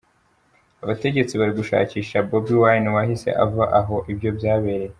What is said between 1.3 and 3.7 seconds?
bari gushakisha Bobi Wine wahise ava